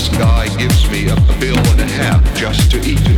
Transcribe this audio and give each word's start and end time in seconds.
this 0.00 0.16
guy 0.16 0.46
gives 0.56 0.90
me 0.90 1.10
a 1.10 1.16
bill 1.38 1.58
and 1.58 1.80
a 1.80 1.84
half 1.84 2.34
just 2.34 2.70
to 2.70 2.78
eat. 2.88 3.09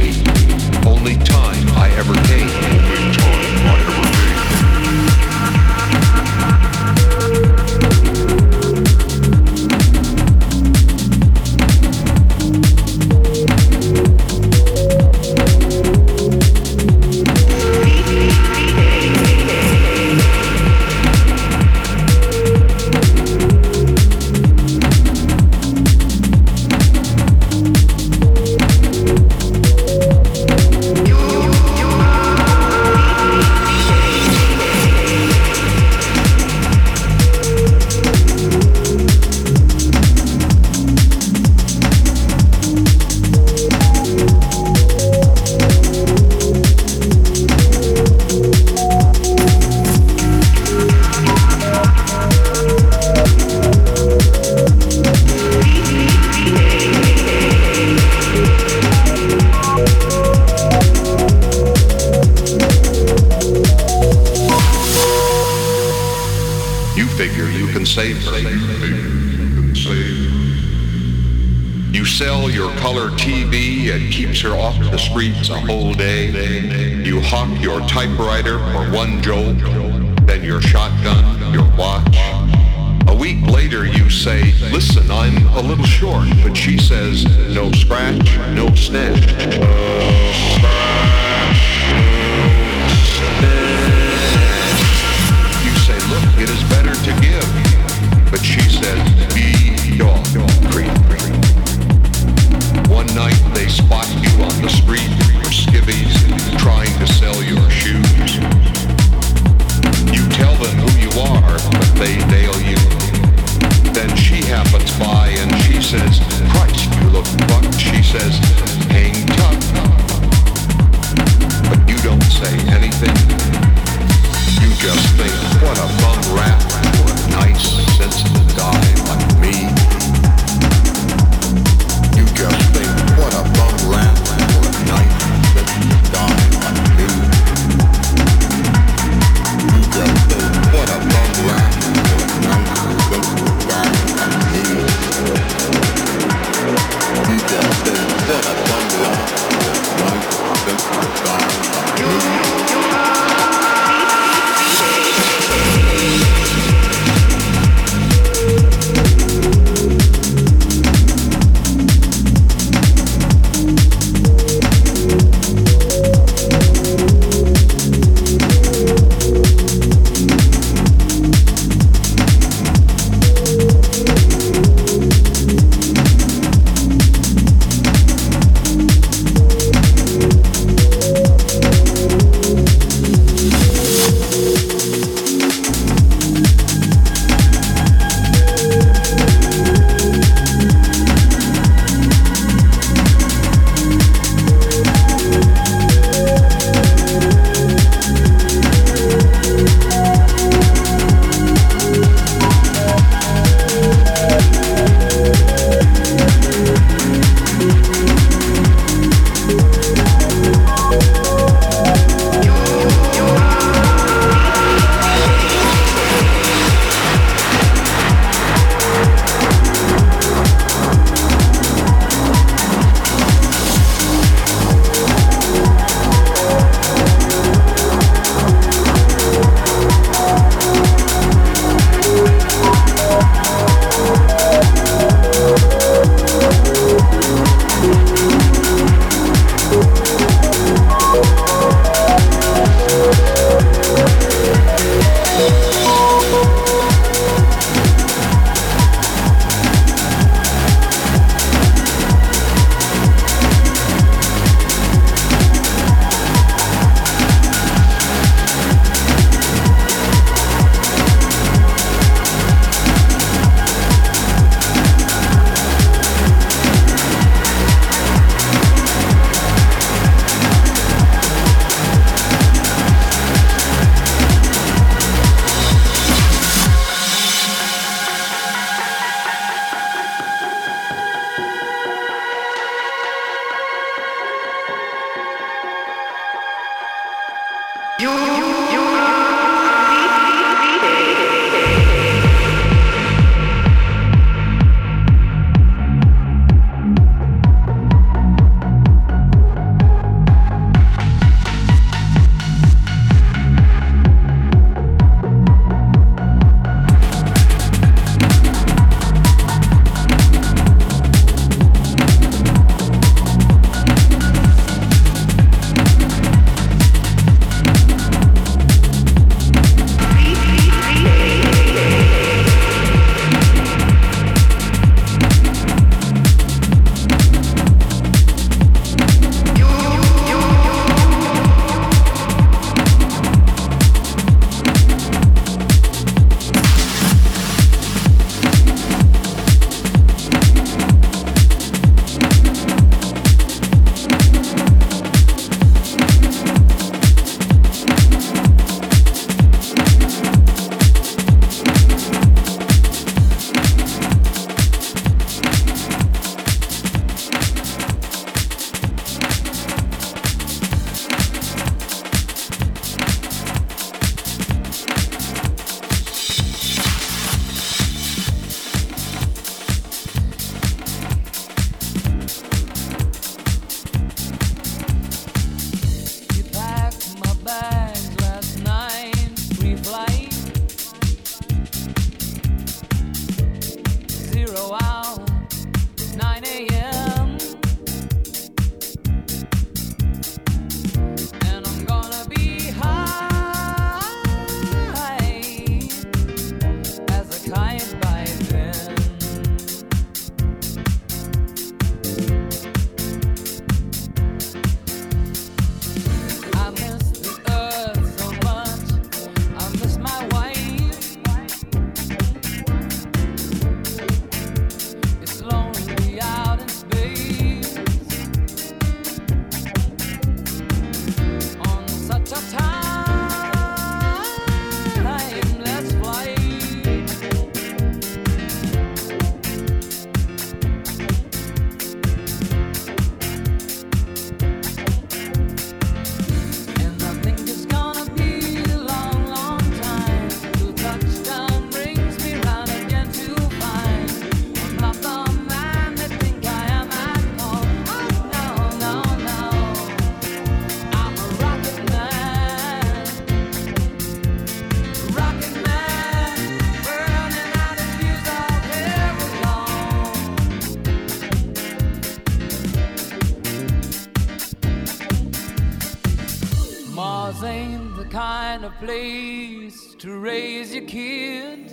place 468.82 469.94
to 469.94 470.18
raise 470.18 470.74
your 470.74 470.84
kids. 470.84 471.71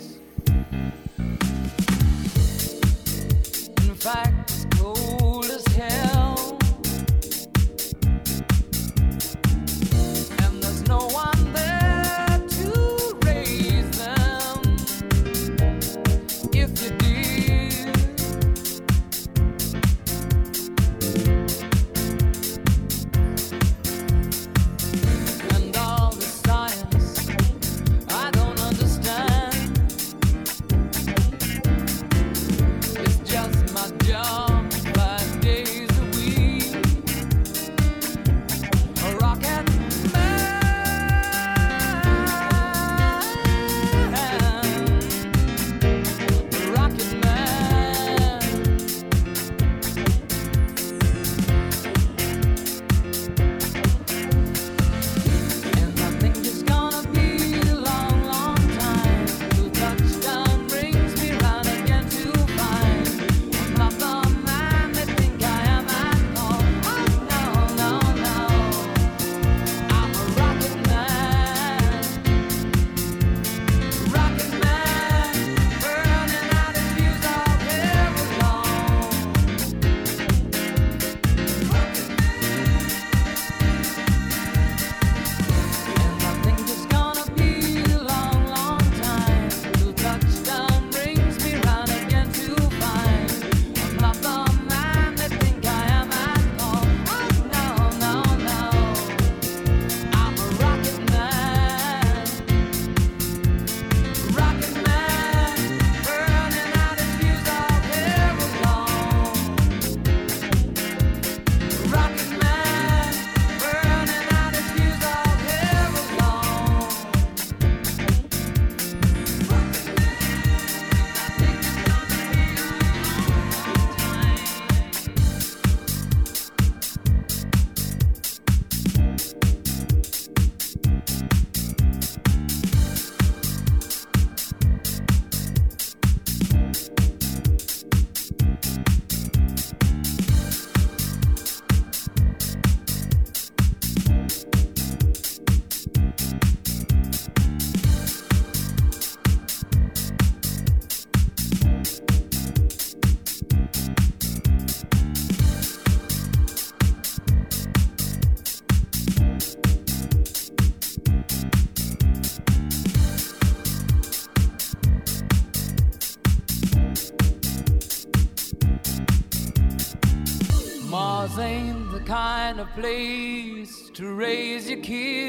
a 172.60 172.66
place 172.78 173.88
to 173.94 174.12
raise 174.12 174.68
your 174.68 174.80
kids. 174.80 175.19